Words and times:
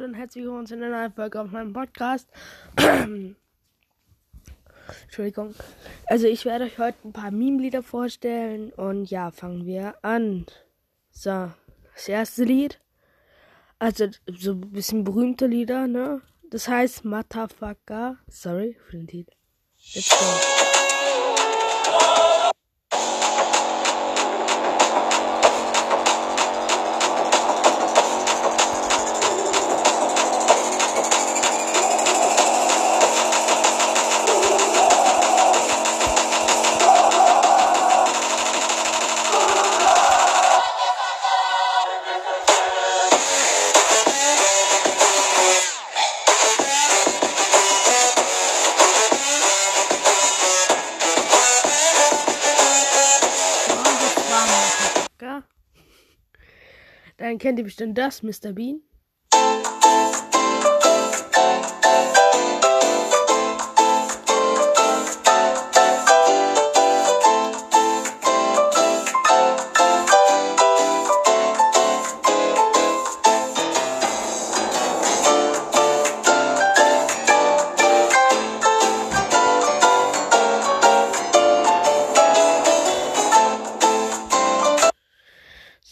Leute 0.00 0.12
und 0.12 0.14
herzlich 0.14 0.44
willkommen 0.44 0.66
zu 0.66 0.74
einer 0.74 0.88
neuen 0.88 1.12
Folge 1.12 1.40
auf 1.40 1.50
meinem 1.50 1.74
Podcast. 1.74 2.26
Entschuldigung. 5.04 5.54
Also 6.06 6.26
ich 6.26 6.46
werde 6.46 6.64
euch 6.64 6.78
heute 6.78 6.96
ein 7.04 7.12
paar 7.12 7.30
Meme-Lieder 7.30 7.82
vorstellen 7.82 8.72
und 8.72 9.10
ja, 9.10 9.30
fangen 9.30 9.66
wir 9.66 10.02
an. 10.02 10.46
So, 11.10 11.50
das 11.94 12.08
erste 12.08 12.44
Lied. 12.44 12.80
Also 13.78 14.06
so 14.26 14.52
ein 14.52 14.72
bisschen 14.72 15.04
berühmte 15.04 15.46
Lieder, 15.46 15.86
ne? 15.86 16.22
Das 16.50 16.66
heißt 16.66 17.04
Motherfucker. 17.04 18.16
Sorry 18.26 18.78
für 18.86 18.96
den 18.96 19.06
Titel. 19.06 19.32
Let's 19.94 20.08
go. 20.08 20.79
Dann 57.20 57.36
kennt 57.36 57.58
ihr 57.58 57.64
bestimmt 57.64 57.98
das, 57.98 58.22
Mr. 58.22 58.54
Bean. 58.54 58.80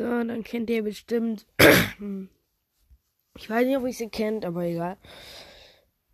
So, 0.00 0.06
dann 0.06 0.42
kennt 0.44 0.70
ihr 0.70 0.82
bestimmt. 0.82 1.44
ich 3.36 3.50
weiß 3.50 3.66
nicht, 3.66 3.76
ob 3.76 3.86
ihr 3.86 3.92
sie 3.92 4.08
kennt, 4.08 4.46
aber 4.46 4.62
egal. 4.62 4.96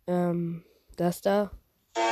Ähm, 0.07 0.65
das 0.97 1.21
da. 1.21 1.51
Are 1.95 2.07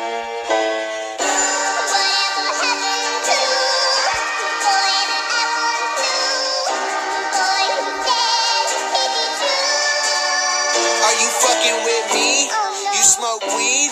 you 11.20 11.28
fucking 11.28 11.76
with 11.84 12.14
me? 12.14 12.48
You 12.96 13.04
smoke 13.04 13.44
weed? 13.58 13.92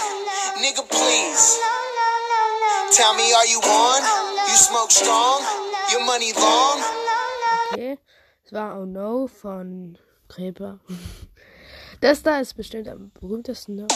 Nigga, 0.64 0.88
please. 0.88 1.60
Tell 2.96 3.14
me, 3.16 3.34
are 3.34 3.46
you 3.46 3.60
on? 3.60 4.04
You 4.48 4.56
smoke 4.56 4.90
strong? 4.90 5.44
Your 5.92 6.06
money 6.06 6.32
long? 6.32 7.03
War 8.54 8.80
Oh 8.80 8.86
No 8.86 9.26
von 9.28 9.98
Creeper. 10.30 10.80
Das 12.02 12.22
da 12.22 12.40
ist 12.40 12.56
bestimmt 12.56 12.88
am 12.90 13.12
berühmtesten, 13.20 13.76
ne? 13.76 13.82
You 13.82 13.88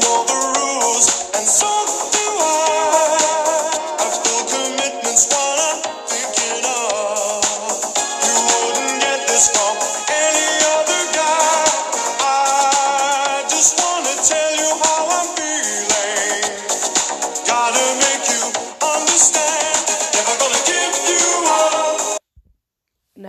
know 0.00 0.24
the 0.24 0.34
rules, 0.56 1.32
and 1.34 1.46
so 1.46 1.66
do 2.12 2.24
I. 2.38 2.69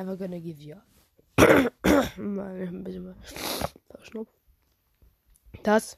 Never 0.01 0.15
gonna 0.15 0.39
give 0.39 0.59
you 0.59 0.73
up. 0.73 2.17
mal 2.17 2.59
ein 2.59 2.83
bisschen 2.83 3.05
mal 3.05 3.15
verschnupft. 3.91 4.33
Das. 5.61 5.95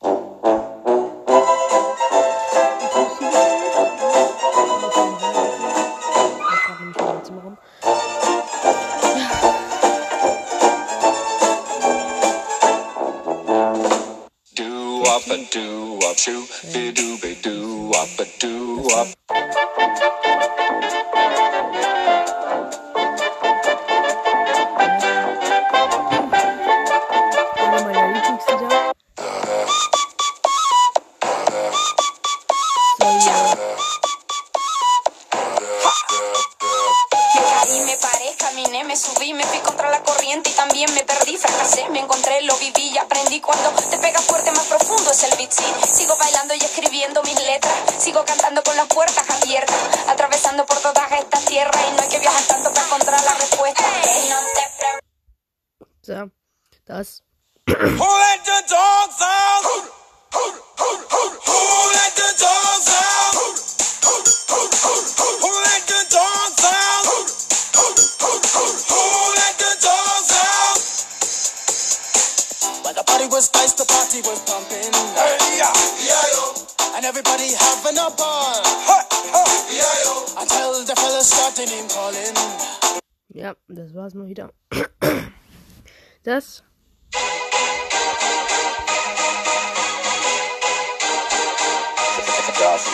Do 14.54 15.04
up 15.08 15.28
a 15.32 15.38
do 15.50 16.00
up 16.04 16.18
shoo 16.18 16.46
be 16.74 16.92
do 16.92 17.18
be 17.22 17.36
do 17.42 17.92
up 17.96 18.20
a 18.20 18.26
do 18.42 18.86
up. 18.98 19.23
Y 40.40 40.52
también 40.54 40.92
me 40.94 41.04
perdí, 41.04 41.38
fracasé, 41.38 41.88
me 41.90 42.00
encontré, 42.00 42.42
lo 42.42 42.56
viví 42.58 42.90
y 42.90 42.98
aprendí. 42.98 43.40
Cuando 43.40 43.70
te 43.72 43.98
pega 43.98 44.20
fuerte, 44.20 44.52
más 44.52 44.66
profundo 44.66 45.12
es 45.12 45.24
el 45.24 45.38
beat, 45.38 45.52
sí. 45.52 45.64
Sigo 45.94 46.16
bailando 46.18 46.56
y 46.56 46.58
escribiendo 46.58 47.22
mis 47.24 47.36
letras, 47.46 47.74
sigo 48.00 48.26
cantando 48.26 48.64
con 48.64 48.76
las 48.76 48.88
puertas 48.88 49.30
abiertas, 49.30 49.76
atravesando 50.08 50.66
por 50.66 50.80
todas 50.80 51.12
estas 51.12 51.46
tierras 51.46 51.82
y 51.88 51.96
no 51.96 52.02
hay 52.02 52.10
que 52.10 52.20
viajar 52.20 52.44
tanto 52.44 52.74
para 52.74 52.86
encontrar 52.86 53.24
la 53.24 53.34
respuesta. 53.36 53.84
Ey, 54.06 54.30
no 54.30 54.38
te 54.40 54.62
preocupes. 54.80 55.04
So, 56.02 56.32
das. 56.86 57.24
Who 57.68 57.74
let 57.76 58.44
the 58.44 58.64
dogs 58.68 59.22
out? 59.22 59.64
Who 60.34 60.46
let 61.94 62.16
the 62.16 62.34
dogs 62.40 62.63
was 73.34 73.52
nice, 73.56 73.74
the 73.74 73.86
party 73.86 74.22
was 74.22 74.40
pumping. 74.46 74.94
Hey, 75.18 75.58
yeah, 75.58 75.74
yeah. 76.06 76.96
And 76.96 77.04
everybody 77.04 77.50
having 77.58 77.98
a 77.98 78.10
ball. 78.14 78.62
Ha, 78.62 78.98
ha, 79.34 79.44
yeah, 79.74 80.06
yo. 80.06 80.14
Until 80.38 80.86
the 80.86 80.94
fellas 80.94 81.34
started 81.34 81.70
name 81.74 81.90
calling. 81.90 82.36
Ja, 83.34 83.56
das 83.68 83.92
war's 83.96 84.14
mal 84.14 84.28
wieder. 84.28 84.54
Das. 86.24 86.62
Dance, 92.60 92.92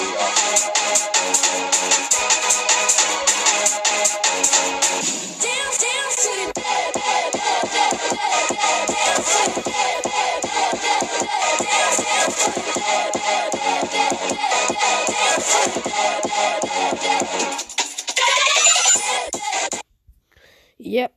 Ja. 20.89 21.07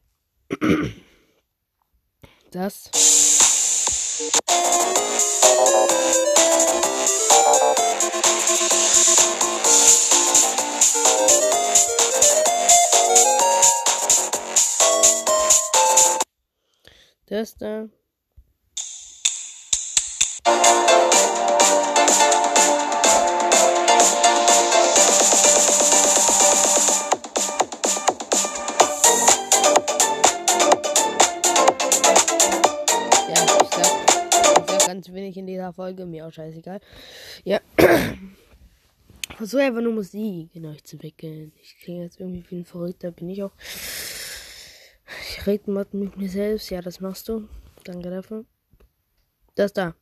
Das. 2.51 2.91
Das 17.25 17.57
da. 17.57 17.89
Der 35.03 35.73
Folge, 35.73 36.07
mir 36.07 36.27
auch 36.27 36.33
scheißegal. 36.33 36.81
Ja. 37.45 37.61
Versuche 39.37 39.63
einfach 39.63 39.81
nur 39.81 39.95
Musik 39.95 40.55
in 40.55 40.67
euch 40.67 40.85
zu 40.85 41.03
wickeln. 41.03 41.53
Ich 41.63 41.79
klinge 41.79 42.05
jetzt 42.05 42.21
irgendwie 42.21 42.45
wie 42.51 42.57
ein 42.57 42.65
Verrückter, 42.65 43.11
bin 43.11 43.31
ich 43.31 43.43
auch. 43.43 43.53
Ich 45.29 45.47
rede 45.47 45.71
mal 45.71 45.87
mit 45.93 46.17
mir 46.17 46.29
selbst. 46.29 46.71
Ja, 46.71 46.81
das 46.81 47.01
machst 47.01 47.29
du. 47.29 47.49
Danke 47.85 48.11
dafür. 48.11 48.45
Das 49.55 49.73
da. 49.73 49.95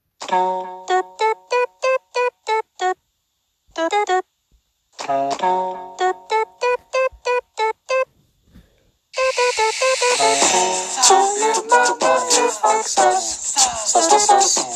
Das 13.92 14.69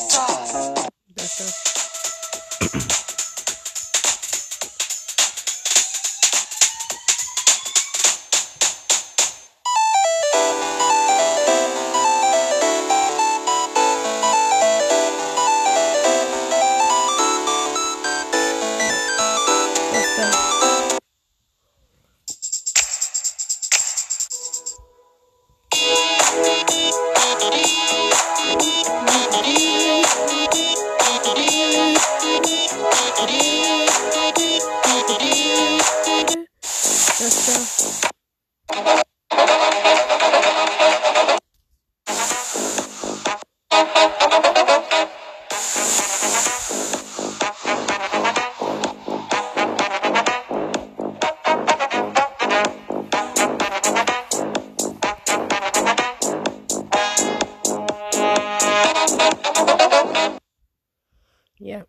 Ja. 61.59 61.87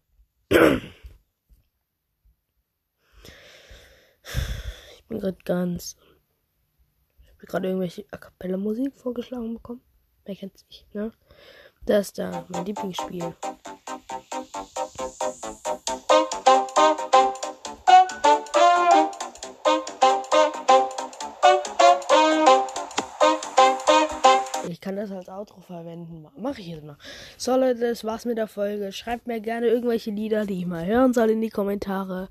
Ich 0.50 0.58
bin 5.08 5.20
gerade 5.20 5.38
ganz. 5.44 5.96
Ich 7.22 7.30
habe 7.30 7.46
gerade 7.46 7.68
irgendwelche 7.68 8.06
A 8.12 8.18
cappella 8.18 8.58
Musik 8.58 8.96
vorgeschlagen 8.96 9.54
bekommen. 9.54 9.82
Wer 10.26 10.36
kennt's 10.36 10.66
nicht, 10.70 10.92
ne? 10.96 11.12
Das 11.88 12.08
ist 12.08 12.18
da, 12.18 12.44
mein 12.50 12.66
Lieblingsspiel. 12.66 13.36
Ich 24.68 24.82
kann 24.82 24.96
das 24.96 25.12
als 25.12 25.30
Outro 25.30 25.62
verwenden. 25.62 26.26
Mache 26.38 26.62
ich 26.62 26.68
jetzt 26.68 26.84
mal. 26.84 26.98
So, 27.38 27.56
Leute, 27.56 27.82
das 27.82 28.04
war's 28.04 28.26
mit 28.26 28.40
der 28.40 28.48
Folge. 28.48 28.92
Schreibt 28.92 29.28
mir 29.28 29.40
gerne 29.40 29.68
irgendwelche 29.68 30.10
Lieder, 30.10 30.48
die 30.48 30.62
ich 30.62 30.66
mal 30.66 30.86
hören 30.88 31.14
soll, 31.14 31.30
in 31.30 31.42
die 31.42 31.50
Kommentare. 31.50 32.30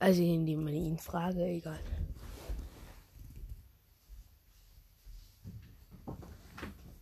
Also, 0.00 0.22
indem 0.22 0.64
man 0.64 0.74
ihn 0.74 0.98
frage, 0.98 1.44
egal. 1.44 1.78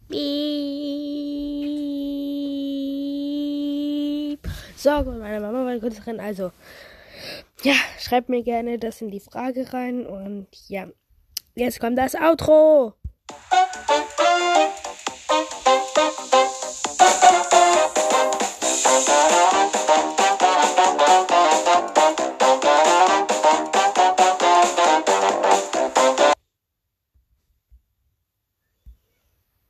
Piep. 0.08 0.45
So, 4.87 5.03
gut, 5.03 5.19
meine 5.19 5.41
Mama 5.41 5.67
war 5.67 5.91
drin. 5.91 6.21
Also, 6.21 6.53
ja, 7.65 7.75
schreibt 7.99 8.29
mir 8.29 8.44
gerne 8.44 8.79
das 8.79 9.03
in 9.03 9.11
die 9.11 9.19
Frage 9.19 9.73
rein. 9.73 10.06
Und 10.06 10.47
ja, 10.69 10.87
jetzt 11.56 11.81
kommt 11.81 11.99
das 11.99 12.15
Outro. 12.15 12.94